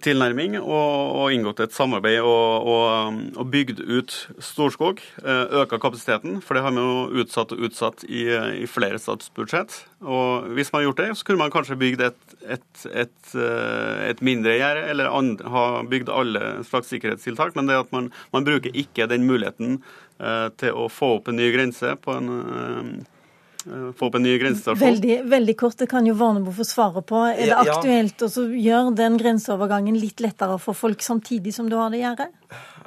tilnærming 0.00 0.56
og, 0.62 0.92
og, 1.18 1.26
inngått 1.34 1.60
et 1.60 1.74
samarbeid 1.76 2.22
og, 2.24 2.68
og, 2.72 3.18
og, 3.36 3.48
bygd 3.52 3.82
ut 3.84 4.14
Storskog. 4.42 5.02
Eh, 5.20 5.60
Øka 5.60 5.78
kapasiteten, 5.82 6.38
for 6.44 6.56
det 6.56 6.64
har 6.64 6.72
vi 6.72 6.84
jo 6.84 7.24
utsatt 7.24 7.52
og 7.52 7.66
utsatt 7.68 8.06
i, 8.08 8.24
i 8.64 8.68
flere 8.70 9.00
statsbudsjett. 9.02 9.76
Og 10.00 10.48
hvis 10.56 10.72
man 10.72 10.80
har 10.82 10.88
gjort 10.88 11.02
det, 11.02 11.10
så 11.18 11.28
kunne 11.28 11.44
man 11.44 11.52
kanskje 11.52 11.78
bygd 11.80 12.06
et, 12.08 12.36
et, 12.56 12.86
et, 13.04 13.34
eh, 13.36 14.06
et 14.08 14.24
mindre 14.24 14.56
gjerde, 14.56 14.86
eller 14.94 15.12
and, 15.12 15.44
ha 15.52 15.66
bygd 15.88 16.12
alle 16.12 16.46
slags 16.68 16.88
sikkerhetstiltak. 16.94 17.52
Men 17.58 17.68
det 17.68 17.82
at 17.84 17.92
man, 17.92 18.08
man 18.32 18.48
bruker 18.48 18.72
ikke 18.72 19.10
den 19.10 19.28
muligheten 19.28 19.82
eh, 20.16 20.48
til 20.60 20.80
å 20.80 20.88
få 20.92 21.18
opp 21.18 21.28
en 21.28 21.40
ny 21.40 21.52
grense 21.52 21.92
på 22.00 22.16
en 22.16 22.38
eh, 22.40 22.94
Eh, 22.94 23.13
få 23.64 24.08
opp 24.08 24.18
en 24.18 24.24
ny 24.26 24.36
grensestasjon? 24.38 24.80
Veldig, 24.84 25.18
veldig 25.32 25.56
kort, 25.60 25.78
det 25.80 25.88
kan 25.90 26.06
jo 26.06 26.14
Varnebo 26.18 26.52
få 26.54 26.66
svaret 26.68 27.06
på. 27.08 27.20
Er 27.32 27.50
det 27.50 27.58
aktuelt 27.64 28.24
å 28.26 28.30
gjøre 28.44 28.94
den 28.98 29.18
grenseovergangen 29.20 29.98
litt 29.98 30.22
lettere 30.24 30.58
for 30.62 30.76
folk 30.76 31.02
samtidig 31.04 31.54
som 31.56 31.70
du 31.72 31.78
har 31.80 31.92
det 31.94 32.02
gjerdet? 32.04 32.30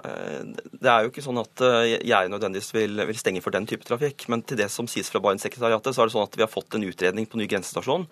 Eh, 0.03 0.41
det 0.77 0.89
er 0.89 1.03
jo 1.03 1.11
ikke 1.11 1.23
sånn 1.25 1.39
at 1.41 1.61
eh, 1.65 1.97
jeg 2.05 2.31
nødvendigvis 2.31 2.73
vil, 2.75 3.01
vil, 3.09 3.19
stenge 3.19 3.41
for 3.43 3.55
den 3.55 3.67
type 3.69 3.85
trafikk. 3.87 4.27
Men 4.31 4.43
til 4.47 4.59
det 4.59 4.69
som 4.73 4.89
sies 4.89 5.09
fra 5.11 5.21
Barentssekretariatet, 5.23 5.95
så 5.95 6.03
er 6.03 6.09
det 6.09 6.15
sånn 6.15 6.27
at 6.27 6.37
vi 6.37 6.45
har 6.45 6.51
fått 6.51 6.77
en 6.77 6.85
utredning 6.87 7.27
på 7.29 7.39
ny 7.41 7.47
grensestasjon. 7.49 8.07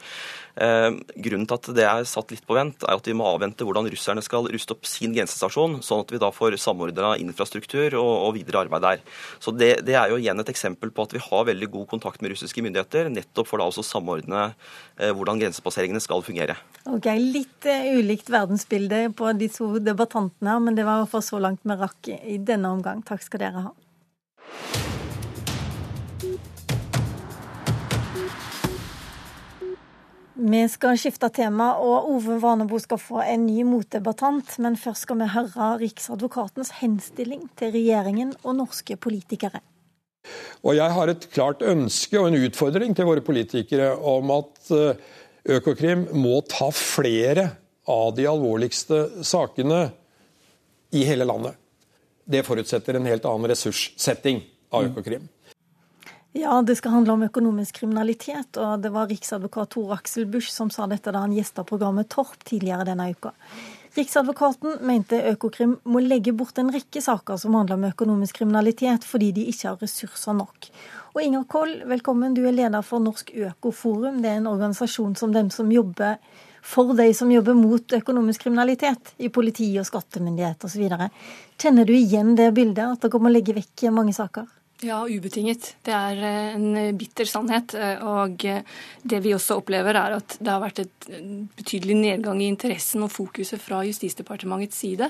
Eh, 0.55 0.89
grunnen 1.27 1.47
til 1.49 1.59
at 1.59 1.71
det 1.77 1.87
er 1.87 2.09
satt 2.09 2.33
litt 2.33 2.45
på 2.47 2.57
vent, 2.57 2.85
er 2.85 2.97
at 2.97 3.09
vi 3.09 3.15
må 3.17 3.27
avvente 3.29 3.67
hvordan 3.67 3.89
russerne 3.91 4.23
skal 4.25 4.49
ruste 4.51 4.75
opp 4.75 4.89
sin 4.89 5.15
grensestasjon, 5.15 5.79
sånn 5.85 6.05
at 6.05 6.13
vi 6.15 6.21
da 6.21 6.31
får 6.35 6.57
samordna 6.61 7.15
infrastruktur 7.21 7.97
og, 8.01 8.13
og, 8.27 8.31
videre 8.35 8.65
arbeid 8.65 8.85
der. 8.85 9.03
Så 9.43 9.53
det, 9.55 9.71
det, 9.87 9.97
er 9.99 10.11
jo 10.11 10.19
igjen 10.19 10.41
et 10.41 10.51
eksempel 10.51 10.91
på 10.95 11.05
at 11.05 11.15
vi 11.15 11.23
har 11.23 11.47
veldig 11.51 11.71
god 11.75 11.89
kontakt 11.95 12.23
med 12.23 12.33
russiske 12.33 12.63
myndigheter, 12.65 13.11
nettopp 13.13 13.51
for 13.51 13.61
da 13.61 13.69
også 13.69 13.85
samordne 13.85 14.47
eh, 14.49 15.11
hvordan 15.15 15.39
grensepasseringene 15.43 16.03
skal 16.03 16.25
fungere. 16.25 16.57
Ok, 16.85 17.07
Litt 17.35 17.65
ulikt 17.65 18.29
verdensbilde 18.31 19.07
på 19.17 19.31
de 19.37 19.47
to 19.51 19.67
debattantene 19.81 20.55
men 20.61 20.77
det 20.77 20.85
var 20.87 21.05
fall 21.09 21.23
så 21.23 21.39
langt 21.39 21.44
vi 21.49 21.75
rakk 21.79 22.09
i 22.15 22.37
denne 22.37 22.71
omgang. 22.73 23.03
Takk 23.05 23.23
skal 23.25 23.45
dere 23.45 23.67
ha. 23.67 23.73
Vi 30.35 30.61
skal 30.67 30.97
skifte 30.99 31.29
tema, 31.31 31.71
og 31.79 32.09
Ove 32.11 32.35
Vanebo 32.43 32.77
skal 32.83 32.99
få 32.99 33.21
en 33.23 33.45
ny 33.47 33.63
motdebattant. 33.65 34.57
Men 34.61 34.75
først 34.77 35.07
skal 35.07 35.21
vi 35.21 35.29
høre 35.31 35.69
Riksadvokatens 35.79 36.73
henstilling 36.81 37.47
til 37.57 37.71
regjeringen 37.73 38.35
og 38.43 38.59
norske 38.59 38.97
politikere. 38.99 39.63
Og 40.65 40.75
jeg 40.75 40.91
har 40.97 41.11
et 41.11 41.27
klart 41.31 41.63
ønske 41.65 42.19
og 42.19 42.29
en 42.29 42.39
utfordring 42.47 42.95
til 42.97 43.07
våre 43.07 43.23
politikere 43.25 43.93
om 43.95 44.33
at 44.35 44.71
eh, 44.73 45.03
Økokrim 45.55 46.07
må 46.17 46.39
ta 46.49 46.71
flere 46.73 47.51
av 47.87 48.15
de 48.17 48.25
alvorligste 48.25 49.23
sakene 49.25 49.91
i 50.95 51.03
hele 51.03 51.25
landet. 51.27 51.55
Det 52.25 52.43
forutsetter 52.43 52.93
en 52.97 53.05
helt 53.05 53.25
annen 53.25 53.51
ressurssetting 53.51 54.43
av 54.71 54.85
mm. 54.85 54.91
Økokrim. 54.91 55.27
Ja, 56.35 56.61
det 56.61 56.75
skal 56.75 56.91
handle 56.91 57.13
om 57.13 57.23
økonomisk 57.23 57.77
kriminalitet. 57.79 58.57
og 58.57 58.79
Det 58.83 58.91
var 58.91 59.07
riksadvokat 59.07 59.69
Tor 59.75 59.93
Aksel 59.95 60.25
Busch 60.27 60.49
som 60.51 60.71
sa 60.71 60.87
dette 60.91 61.11
da 61.11 61.21
han 61.23 61.35
gjesta 61.35 61.63
programmet 61.67 62.09
Torp 62.11 62.43
tidligere 62.43 62.87
denne 62.87 63.09
uka. 63.11 63.31
Riksadvokaten 63.95 64.81
mente 64.83 65.21
Økokrim 65.31 65.77
må 65.87 66.01
legge 66.03 66.33
bort 66.35 66.57
en 66.59 66.73
rekke 66.75 66.99
saker 67.03 67.39
som 67.39 67.55
handler 67.55 67.79
om 67.79 67.87
økonomisk 67.87 68.41
kriminalitet, 68.41 69.07
fordi 69.07 69.31
de 69.37 69.45
ikke 69.51 69.69
har 69.69 69.79
ressurser 69.79 70.35
nok. 70.35 70.67
Og 71.15 71.21
Inger 71.23 71.45
Koll, 71.47 71.77
velkommen. 71.87 72.35
Du 72.35 72.43
er 72.43 72.55
leder 72.55 72.83
for 72.83 72.99
Norsk 72.99 73.31
Økoforum. 73.31 74.19
Det 74.23 74.33
er 74.33 74.41
en 74.41 74.51
organisasjon 74.51 75.15
som 75.15 75.31
dem 75.31 75.51
som 75.55 75.71
jobber 75.71 76.19
for 76.65 76.95
de 76.97 77.11
som 77.13 77.31
jobber 77.31 77.57
mot 77.57 77.93
økonomisk 77.99 78.47
kriminalitet 78.47 79.13
i 79.21 79.29
politi 79.29 79.69
og 79.79 79.85
skattemyndighet 79.87 80.65
osv. 80.65 80.85
Kjenner 81.61 81.85
du 81.87 81.93
igjen 81.93 82.33
det 82.39 82.51
bildet, 82.57 82.85
at 82.97 83.05
dere 83.05 83.21
må 83.21 83.31
legge 83.31 83.55
vekk 83.57 83.89
mange 83.93 84.15
saker? 84.17 84.49
Ja, 84.83 84.97
ubetinget. 85.07 85.69
Det 85.87 85.93
er 85.95 86.19
eh, 86.19 86.55
en 86.57 86.97
bitter 86.99 87.27
sannhet. 87.29 87.73
Eh, 87.79 88.01
og 88.03 88.43
eh, 88.43 88.59
det 89.07 89.21
vi 89.23 89.31
også 89.31 89.61
opplever, 89.61 89.95
er 89.95 90.17
at 90.17 90.35
det 90.35 90.51
har 90.51 90.59
vært 90.59 90.81
et 90.83 91.07
betydelig 91.55 91.95
nedgang 92.01 92.41
i 92.43 92.49
interessen 92.51 93.05
og 93.05 93.13
fokuset 93.13 93.61
fra 93.61 93.85
Justisdepartementets 93.87 94.81
side 94.83 95.07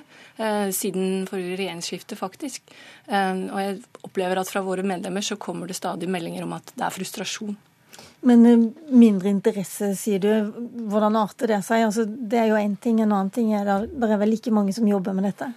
siden 0.75 1.25
forrige 1.29 1.55
regjeringsskifte, 1.57 2.17
faktisk. 2.19 2.73
Og 3.07 3.59
jeg 3.61 3.77
opplever 4.05 4.41
at 4.41 4.51
fra 4.51 4.61
våre 4.65 4.83
medlemmer 4.85 5.23
så 5.25 5.37
kommer 5.39 5.69
det 5.69 5.77
stadig 5.79 6.09
meldinger 6.11 6.43
om 6.45 6.53
at 6.57 6.73
det 6.75 6.85
er 6.85 6.93
frustrasjon. 6.93 7.55
Men 8.21 8.73
mindre 8.89 9.29
interesse, 9.29 9.91
sier 9.99 10.21
du. 10.23 10.31
Hvordan 10.89 11.17
arter 11.19 11.51
det 11.51 11.61
seg? 11.67 11.85
Altså, 11.87 12.05
det 12.05 12.39
er 12.41 12.51
jo 12.51 12.59
én 12.59 12.77
ting. 12.81 13.01
En 13.01 13.11
annen 13.11 13.33
ting 13.33 13.51
er 13.53 13.67
det, 13.67 13.91
det 13.93 14.09
er 14.11 14.21
vel 14.21 14.33
like 14.33 14.53
mange 14.53 14.73
som 14.73 14.87
jobber 14.89 15.13
med 15.17 15.27
dette? 15.29 15.51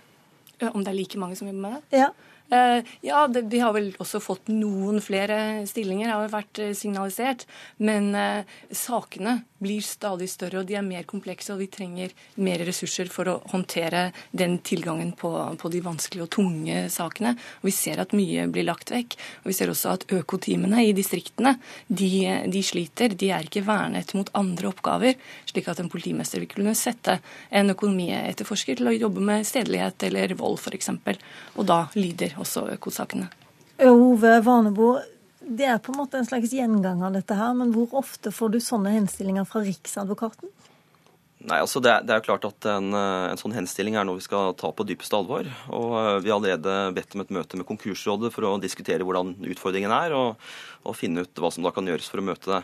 Om 0.69 0.83
det 0.83 0.91
er 0.91 0.99
like 0.99 1.21
mange 1.21 1.39
som 1.39 1.49
jobber 1.49 1.63
med 1.65 1.79
det? 1.79 2.03
Ja. 2.03 2.11
Eh, 2.51 2.85
ja, 3.01 3.29
det, 3.29 3.43
vi 3.43 3.59
har 3.61 3.75
vel 3.77 3.91
også 4.01 4.21
fått 4.25 4.49
noen 4.49 5.03
flere 5.05 5.67
stillinger, 5.69 6.15
har 6.15 6.31
vært 6.33 6.61
eh, 6.65 6.73
signalisert. 6.77 7.45
Men 7.77 8.15
eh, 8.17 8.49
sakene 8.73 9.43
blir 9.61 9.83
stadig 9.85 10.31
større, 10.31 10.63
og 10.63 10.69
de 10.69 10.79
er 10.79 10.87
mer 10.87 11.05
komplekse, 11.09 11.51
og 11.53 11.61
vi 11.61 11.69
trenger 11.73 12.15
mer 12.41 12.63
ressurser 12.65 13.11
for 13.13 13.29
å 13.29 13.37
håndtere 13.53 14.07
den 14.31 14.59
tilgangen 14.65 15.11
på, 15.19 15.33
på 15.61 15.73
de 15.73 15.83
vanskelige 15.85 16.25
og 16.25 16.33
tunge 16.39 16.87
sakene. 16.95 17.35
Og 17.61 17.69
vi 17.69 17.75
ser 17.75 18.01
at 18.01 18.15
mye 18.17 18.47
blir 18.55 18.69
lagt 18.69 18.95
vekk. 18.95 19.19
Og 19.43 19.51
vi 19.51 19.57
ser 19.59 19.73
også 19.73 19.93
at 19.99 20.07
økoteamene 20.15 20.87
i 20.87 20.95
distriktene, 20.97 21.57
de, 21.89 22.11
de 22.49 22.65
sliter. 22.65 23.13
De 23.19 23.33
er 23.35 23.45
ikke 23.45 23.67
vernet 23.67 24.15
mot 24.17 24.33
andre 24.39 24.71
oppgaver, 24.71 25.19
slik 25.51 25.69
at 25.69 25.83
en 25.83 25.93
politimester 25.93 26.41
vil 26.41 26.53
kunne 26.55 26.77
sette 26.79 27.19
en 27.51 27.75
økonomietterforsker 27.75 28.81
til 28.81 28.89
å 28.89 28.97
jobbe 28.97 29.27
med 29.27 29.45
stedelighet 29.49 30.09
eller 30.09 30.33
vold, 30.39 30.63
f.eks. 30.63 30.95
Og 31.59 31.69
da 31.69 31.83
lider 31.99 32.38
også 32.41 32.67
økosakene. 32.75 33.29
Ove 33.87 34.33
Vanebo, 34.43 34.97
det 35.41 35.69
er 35.71 35.79
på 35.83 35.93
en 35.93 36.01
måte 36.01 36.19
en 36.19 36.27
slags 36.27 36.53
gjengang 36.53 37.03
av 37.07 37.15
dette 37.15 37.37
her, 37.39 37.55
men 37.57 37.71
hvor 37.75 37.93
ofte 38.01 38.33
får 38.35 38.55
du 38.55 38.59
sånne 38.63 38.95
henstillinger 38.97 39.47
fra 39.49 39.63
Riksadvokaten? 39.67 40.51
Nei, 41.39 41.61
altså 41.63 41.79
det 41.79 41.91
er, 41.93 42.03
det 42.03 42.15
er 42.17 42.23
klart 42.27 42.43
at 42.49 42.67
en, 42.67 42.89
eh, 42.99 43.29
en, 43.31 43.39
sånn 43.39 43.55
henstilling 43.55 43.95
er 43.95 44.07
noe 44.07 44.19
vi 44.19 44.25
skal 44.25 44.57
ta 44.59 44.73
på 44.75 44.87
dypeste 44.89 45.15
alvor. 45.15 45.47
og 45.71 45.93
eh, 45.95 46.17
Vi 46.25 46.33
har 46.33 46.41
allerede 46.41 46.75
bedt 46.97 47.15
om 47.15 47.23
et 47.23 47.31
møte 47.37 47.61
med 47.61 47.69
Konkursrådet 47.69 48.33
for 48.35 48.49
å 48.49 48.57
diskutere 48.63 49.07
hvordan 49.07 49.37
utfordringen 49.47 49.95
er, 49.95 50.17
og, 50.19 50.43
og 50.83 50.99
finne 50.99 51.23
ut 51.23 51.39
hva 51.39 51.53
som 51.55 51.67
da 51.67 51.73
kan 51.75 51.87
gjøres 51.87 52.11
for 52.11 52.19
å 52.19 52.27
møte 52.27 52.51
det. 52.51 52.61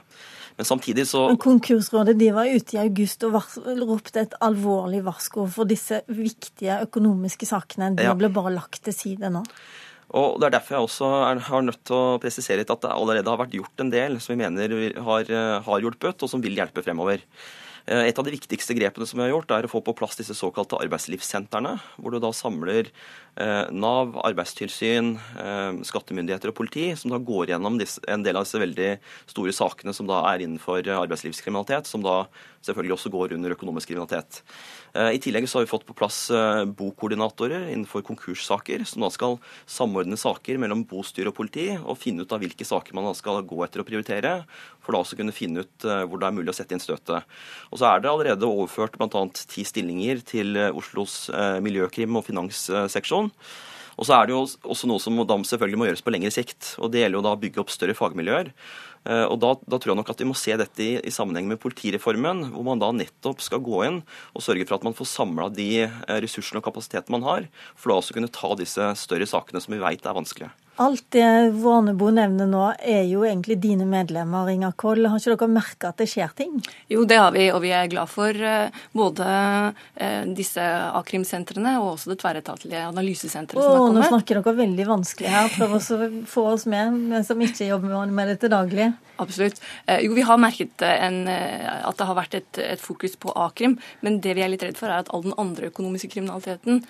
Men 0.58 0.66
samtidig 0.66 1.06
så... 1.06 1.28
Men 1.30 1.38
Konkursrådet 1.46 2.18
de 2.18 2.34
var 2.34 2.50
ute 2.50 2.74
i 2.74 2.82
august 2.82 3.22
og 3.28 3.38
ropte 3.86 4.26
et 4.26 4.36
alvorlig 4.42 5.04
varsko 5.06 5.46
for 5.54 5.70
disse 5.70 6.02
viktige 6.10 6.82
økonomiske 6.88 7.46
sakene. 7.46 7.94
De 7.94 8.10
ja. 8.10 8.18
ble 8.18 8.30
bare 8.34 8.56
lagt 8.58 8.82
til 8.88 8.94
side 8.94 9.30
nå. 9.30 9.46
Og 10.18 10.38
Det 10.38 10.50
er 10.50 10.58
derfor 10.58 10.74
jeg 10.74 10.86
også 10.90 11.16
er, 11.30 11.46
har 11.46 11.62
nødt 11.66 11.82
til 11.86 11.94
å 11.94 12.22
presisere 12.22 12.66
at 12.66 12.82
det 12.82 12.90
allerede 12.90 13.30
har 13.30 13.38
vært 13.38 13.54
gjort 13.54 13.82
en 13.82 13.90
del 13.94 14.18
som 14.22 14.34
vi 14.34 14.42
mener 14.42 14.98
har, 15.06 15.30
har 15.62 15.82
hjulpet, 15.82 16.22
og 16.22 16.30
som 16.30 16.42
vil 16.42 16.58
hjelpe 16.58 16.82
fremover. 16.86 17.22
Eh, 17.84 18.06
et 18.08 18.18
av 18.18 18.24
de 18.24 18.32
viktigste 18.32 18.74
grepene 18.78 19.04
som 19.04 19.18
vi 19.20 19.26
har 19.26 19.34
gjort, 19.34 19.52
er 19.52 19.66
å 19.66 19.72
få 19.72 19.82
på 19.84 19.94
plass 19.98 20.16
disse 20.16 20.36
såkalte 20.36 20.78
arbeidslivssentrene, 20.80 21.74
hvor 22.00 22.14
du 22.14 22.20
da 22.22 22.30
samler 22.32 22.88
eh, 22.88 23.68
Nav, 23.76 24.14
arbeidstilsyn, 24.24 25.10
eh, 25.42 25.82
skattemyndigheter 25.84 26.52
og 26.52 26.56
politi, 26.56 26.86
som 26.96 27.12
da 27.12 27.20
går 27.20 27.52
gjennom 27.52 27.76
en 27.76 28.24
del 28.24 28.40
av 28.40 28.46
disse 28.46 28.62
veldig 28.62 28.90
store 29.28 29.52
sakene 29.52 29.92
som 29.96 30.08
da 30.08 30.22
er 30.32 30.46
innenfor 30.46 30.80
arbeidslivskriminalitet, 30.96 31.90
som 31.90 32.04
da 32.04 32.22
selvfølgelig 32.64 32.96
også 32.96 33.12
går 33.12 33.36
under 33.36 33.52
økonomisk 33.52 33.90
kriminalitet. 33.90 34.40
I 34.94 35.18
tillegg 35.18 35.44
så 35.50 35.58
har 35.58 35.64
vi 35.64 35.68
fått 35.68 35.84
på 35.84 35.96
plass 35.98 36.30
bokoordinatorer 36.78 37.66
innenfor 37.66 38.04
konkurssaker, 38.06 38.86
som 38.88 39.02
da 39.02 39.10
skal 39.12 39.36
samordne 39.68 40.16
saker 40.16 40.56
mellom 40.62 40.86
bostyre 40.88 41.28
og 41.28 41.36
politi, 41.36 41.66
og 41.76 41.98
finne 42.00 42.24
ut 42.24 42.32
av 42.32 42.40
hvilke 42.40 42.64
saker 42.64 42.96
man 42.96 43.10
da 43.10 43.12
skal 43.18 43.42
gå 43.44 43.58
etter 43.66 43.82
å 43.82 43.86
prioritere, 43.88 44.32
for 44.84 44.94
da 44.94 45.02
også 45.02 45.16
kunne 45.18 45.34
finne 45.34 45.64
ut 45.64 45.88
hvor 46.04 46.20
det 46.20 46.28
er 46.28 46.36
mulig 46.36 46.52
å 46.52 46.56
sette 46.56 46.76
inn 46.76 46.82
støtet. 46.82 47.24
Og 47.72 47.80
så 47.80 47.90
er 47.90 48.02
det 48.02 48.10
allerede 48.10 48.48
overført 48.48 48.98
bl.a. 48.98 49.26
ti 49.50 49.64
stillinger 49.66 50.24
til 50.26 50.56
eh, 50.60 50.72
Oslos 50.74 51.28
eh, 51.30 51.60
miljøkrim- 51.64 52.18
og 52.18 52.26
finansseksjon. 52.28 53.30
Og 53.94 54.08
så 54.08 54.16
er 54.16 54.26
det 54.26 54.34
jo 54.34 54.40
også 54.42 54.88
noe 54.90 55.02
som 55.02 55.46
selvfølgelig 55.46 55.78
må 55.78 55.86
gjøres 55.86 56.02
på 56.02 56.10
lengre 56.10 56.32
sikt. 56.34 56.74
og 56.82 56.90
Det 56.90 57.04
gjelder 57.04 57.20
jo 57.20 57.26
da 57.26 57.34
å 57.36 57.38
bygge 57.38 57.62
opp 57.62 57.70
større 57.70 57.94
fagmiljøer. 57.94 58.50
Eh, 59.06 59.24
og 59.28 59.38
da, 59.42 59.52
da, 59.62 59.78
tror 59.78 59.92
jeg 59.92 60.00
nok 60.00 60.10
at 60.14 60.24
vi 60.24 60.28
må 60.30 60.36
se 60.38 60.56
dette 60.58 60.82
i, 60.82 60.96
i, 60.98 61.14
sammenheng 61.14 61.46
med 61.50 61.62
politireformen, 61.62 62.48
hvor 62.56 62.66
man 62.66 62.82
da 62.82 62.90
nettopp 62.96 63.44
skal 63.44 63.62
gå 63.62 63.84
inn 63.86 64.02
og 64.34 64.46
sørge 64.46 64.66
for 64.66 64.78
at 64.78 64.86
man 64.88 64.98
får 64.98 65.10
samla 65.12 65.50
de 65.54 65.86
ressursene 66.24 66.62
og 66.62 66.66
kapasiteten 66.66 67.14
man 67.14 67.26
har, 67.28 67.48
for 67.78 67.92
da 67.92 68.00
også 68.00 68.18
kunne 68.18 68.32
ta 68.34 68.54
disse 68.58 68.90
større 68.98 69.30
sakene 69.30 69.62
som 69.62 69.76
vi 69.76 69.82
veit 69.84 70.06
er 70.06 70.18
vanskelige. 70.18 70.63
Alt 70.76 71.04
det 71.14 71.50
Vårnebo 71.54 72.08
nevner 72.10 72.48
nå, 72.50 72.62
er 72.82 73.04
jo 73.06 73.20
egentlig 73.22 73.60
dine 73.62 73.84
medlemmer, 73.86 74.48
Inger 74.50 74.72
Koll. 74.74 75.06
Har 75.06 75.20
ikke 75.20 75.36
dere 75.36 75.54
merka 75.54 75.92
at 75.92 76.00
det 76.02 76.08
skjer 76.10 76.32
ting? 76.34 76.56
Jo, 76.90 77.04
det 77.06 77.20
har 77.20 77.30
vi, 77.36 77.44
og 77.54 77.60
vi 77.62 77.70
er 77.70 77.86
glad 77.92 78.10
for 78.10 78.34
eh, 78.34 78.74
både 78.90 79.28
eh, 79.94 80.24
disse 80.34 80.64
a-krimsentrene 80.64 81.76
og 81.78 81.92
også 81.92 82.10
det 82.10 82.18
tverretatlige 82.24 82.88
analysesenteret 82.88 83.62
som 83.62 83.70
har 83.70 83.84
kommet. 83.84 84.00
Nå 84.00 84.08
snakker 84.16 84.40
dere 84.40 84.56
veldig 84.64 84.86
vanskelig 84.88 85.30
her. 85.36 85.52
Prøv 85.54 85.76
å 85.78 86.00
få 86.32 86.46
oss 86.56 86.66
med, 86.66 86.98
vi 87.12 87.22
som 87.30 87.46
ikke 87.46 87.70
jobber 87.70 88.10
med 88.10 88.32
det 88.32 88.40
til 88.42 88.50
daglig. 88.56 88.90
Absolutt. 89.22 89.62
Eh, 89.86 90.02
jo, 90.08 90.18
vi 90.18 90.26
har 90.26 90.42
merket 90.42 90.82
en, 90.88 91.20
at 91.30 92.00
det 92.00 92.10
har 92.10 92.18
vært 92.18 92.34
et, 92.40 92.62
et, 92.64 92.82
fokus 92.82 93.14
på 93.14 93.30
a-krim, 93.30 93.78
men 94.02 94.18
det 94.24 94.34
vi 94.34 94.42
er 94.42 94.50
litt 94.50 94.66
redd 94.66 94.80
for, 94.80 94.90
er 94.90 95.04
at 95.04 95.14
all 95.14 95.22
den 95.22 95.38
andre 95.38 95.70
økonomiske 95.70 96.10
kriminaliteten 96.16 96.82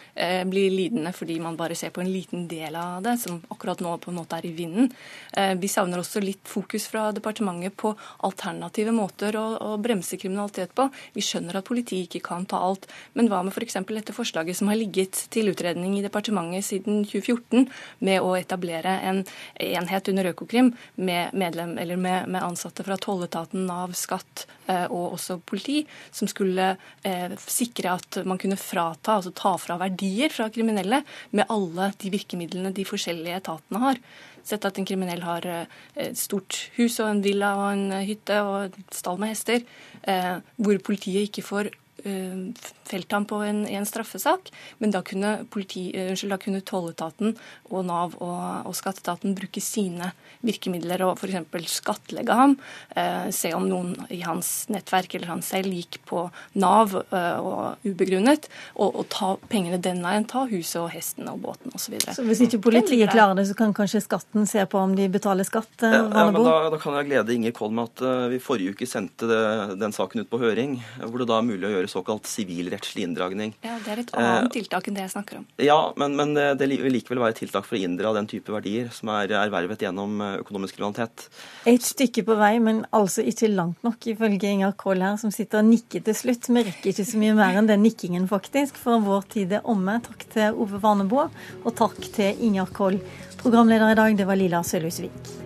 blir 0.49 0.73
lidende 0.73 1.13
fordi 1.15 1.37
man 1.43 1.59
bare 1.59 1.77
ser 1.77 1.93
på 1.93 2.01
en 2.01 2.09
liten 2.09 2.47
del 2.49 2.79
av 2.81 3.05
det, 3.05 3.19
som 3.21 3.43
akkurat 3.53 3.74
akkurat 3.75 3.81
nå 3.81 3.99
på 3.99 4.11
en 4.11 4.19
måte 4.19 4.37
er 4.37 4.47
i 4.47 4.53
vinden. 4.53 4.91
Eh, 5.33 5.55
vi 5.55 5.69
savner 5.69 5.99
også 5.99 6.23
litt 6.23 6.47
fokus 6.47 6.87
fra 6.87 7.13
departementet 7.13 7.77
på 7.77 7.95
alternative 8.23 8.93
måter 8.93 9.37
å, 9.37 9.75
å 9.75 9.79
bremse 9.79 10.17
kriminalitet 10.17 10.75
på. 10.75 10.89
Vi 11.15 11.23
skjønner 11.23 11.59
at 11.59 11.67
politiet 11.67 12.09
ikke 12.09 12.29
kan 12.29 12.47
ta 12.47 12.59
alt, 12.59 12.87
men 13.15 13.29
hva 13.29 13.43
med 13.43 13.53
f.eks. 13.55 13.75
For 13.85 13.95
dette 13.95 14.15
forslaget 14.15 14.57
som 14.57 14.69
har 14.69 14.79
ligget 14.79 15.27
til 15.31 15.51
utredning 15.51 15.99
i 15.99 16.05
departementet 16.05 16.65
siden 16.65 17.05
2014, 17.05 17.69
med 18.05 18.23
å 18.23 18.35
etablere 18.37 18.99
en 19.05 19.25
enhet 19.61 20.09
under 20.09 20.31
Økokrim 20.31 20.73
med, 20.97 21.35
medlem, 21.35 21.75
med, 21.75 22.29
med 22.29 22.43
ansatte 22.43 22.85
fra 22.85 22.97
tolletaten, 23.01 23.67
Nav, 23.67 23.95
skatt 23.97 24.47
eh, 24.69 24.87
og 24.87 25.17
også 25.17 25.39
politi, 25.47 25.83
som 26.15 26.29
skulle 26.31 26.75
eh, 27.03 27.35
sikre 27.41 27.95
at 27.97 28.21
man 28.29 28.41
kunne 28.41 28.59
frata, 28.61 29.19
altså 29.19 29.35
ta 29.35 29.55
fra 29.61 29.79
verdier 29.81 30.33
fra 30.33 30.49
kriminelle 30.53 31.03
med 31.35 31.49
alle 31.53 31.91
de 32.01 32.13
virkemidlene 32.13 32.73
de 32.75 32.85
forskjellige 32.89 33.41
etatene 33.43 33.64
etatene 33.65 33.81
har. 33.85 34.01
Sett 34.45 34.65
at 34.65 34.77
en 34.77 34.85
kriminell 34.85 35.23
har 35.25 35.47
eh, 35.47 35.67
et 35.97 36.19
stort 36.19 36.71
hus 36.77 37.01
og 37.01 37.09
en 37.09 37.23
villa 37.25 37.55
og 37.57 37.73
en 37.73 37.93
hytte 38.05 38.43
og 38.45 38.67
et 38.67 38.95
stall 38.95 39.19
med 39.19 39.33
hester, 39.33 39.63
eh, 40.07 40.41
hvor 40.57 40.79
politiet 40.85 41.31
ikke 41.31 41.43
får 41.43 41.71
felt 42.03 43.13
ham 43.13 43.25
på 43.25 43.37
en, 43.45 43.65
en 43.67 43.87
straffesak, 43.87 44.51
men 44.79 44.93
da 44.95 45.03
kunne, 45.07 45.45
politi, 45.51 45.89
eh, 45.95 46.11
unnskyld, 46.13 46.35
da 46.35 46.41
kunne 46.41 46.63
tolletaten 46.67 47.35
og 47.71 47.85
Nav 47.89 48.17
og, 48.21 48.69
og 48.69 48.77
skatteetaten 48.77 49.35
bruke 49.39 49.63
sine 49.65 50.13
virkemidler 50.45 51.05
og 51.07 51.19
f.eks. 51.19 51.79
skattlegge 51.79 52.37
ham. 52.37 52.57
Eh, 52.97 53.31
se 53.35 53.55
om 53.57 53.67
noen 53.69 53.95
i 54.13 54.21
hans 54.25 54.69
nettverk 54.73 55.17
eller 55.17 55.33
han 55.33 55.45
selv 55.45 55.73
gikk 55.73 56.01
på 56.09 56.27
Nav 56.61 56.97
eh, 57.05 57.39
og 57.41 57.87
ubegrunnet, 57.87 58.49
og, 58.77 58.91
og, 58.91 59.05
ta 59.15 59.35
pengene 59.51 59.81
den 59.83 60.03
veien. 60.05 60.29
Ta 60.29 60.45
huset 60.51 60.81
og 60.83 60.91
hesten 60.93 61.29
og 61.31 61.41
båten 61.45 61.73
osv. 61.73 61.85
Så, 61.85 61.93
videre. 61.93 62.17
så 62.17 62.25
hvis 62.27 62.45
ikke 62.47 62.63
politiet 62.69 63.13
klarer 63.13 63.37
det, 63.39 63.47
så 63.51 63.57
kan 63.59 63.75
kanskje 63.77 64.03
skatten 64.05 64.49
se 64.49 64.65
på 64.71 64.81
om 64.81 64.95
de 64.97 65.09
betaler 65.13 65.47
skatt? 65.47 65.73
Eh, 65.81 65.95
ja, 65.95 66.05
ja, 66.05 66.27
men 66.31 66.41
da, 66.45 66.57
da, 66.75 66.81
kan 66.81 66.97
jeg 67.01 67.11
glede 67.11 67.37
Inger 67.37 67.55
Koll 67.57 67.75
med 67.75 67.93
at 67.93 68.05
uh, 68.05 68.29
vi 68.33 68.41
forrige 68.43 68.75
uke 68.75 68.89
sendte 68.89 69.29
det, 69.31 69.43
den 69.81 69.95
saken 69.95 70.25
ut 70.25 70.31
på 70.31 70.41
høring, 70.43 70.79
hvor 71.05 71.21
det 71.23 71.29
da 71.31 71.41
er 71.41 71.49
mulig 71.49 71.69
å 71.69 71.75
gjøre 71.77 71.84
såkalt 71.91 72.29
sivilrettslig 72.29 73.05
inndragning. 73.07 73.55
Ja, 73.65 73.77
Det 73.85 73.93
er 73.93 74.03
et 74.03 74.13
annet 74.17 74.49
eh, 74.49 74.53
tiltak 74.59 74.89
enn 74.89 74.99
det 74.99 75.05
jeg 75.05 75.13
snakker 75.15 75.41
om. 75.41 75.47
Ja, 75.63 75.79
men, 76.01 76.17
men 76.19 76.35
eh, 76.41 76.53
det 76.59 76.69
vil 76.71 76.95
likevel 76.95 77.23
være 77.23 77.37
tiltak 77.41 77.69
for 77.69 77.79
å 77.79 77.83
inndra 77.83 78.15
den 78.17 78.29
type 78.31 78.53
verdier 78.55 78.91
som 78.95 79.13
er 79.15 79.35
ervervet 79.41 79.85
gjennom 79.87 80.17
eh, 80.25 80.39
økonomisk 80.45 80.79
kriminalitet. 80.79 81.29
Et 81.71 81.85
stykke 81.85 82.27
på 82.27 82.39
vei, 82.41 82.55
men 82.65 82.83
altså 82.95 83.25
ikke 83.27 83.53
langt 83.53 83.85
nok, 83.87 84.11
ifølge 84.15 84.51
Inger 84.51 84.75
Koll 84.81 85.05
her, 85.05 85.19
som 85.21 85.35
sitter 85.35 85.63
og 85.63 85.71
nikker 85.71 86.05
til 86.09 86.19
slutt. 86.19 86.51
Vi 86.51 86.67
rekker 86.71 86.93
ikke 86.93 87.09
så 87.09 87.21
mye 87.21 87.37
mer 87.39 87.61
enn 87.61 87.71
den 87.71 87.85
nikkingen, 87.85 88.29
faktisk, 88.31 88.81
for 88.81 89.05
vår 89.05 89.31
tid 89.37 89.59
er 89.61 89.71
omme. 89.71 90.01
Takk 90.05 90.27
til 90.35 90.61
Ove 90.65 90.83
Vanebo, 90.83 91.29
og 91.63 91.73
takk 91.79 92.01
til 92.15 92.45
Inger 92.49 92.71
Koll. 92.75 93.01
Programleder 93.45 93.93
i 93.93 93.99
dag, 93.99 94.21
det 94.21 94.29
var 94.29 94.41
Lila 94.41 94.65
Sølhusvik. 94.65 95.44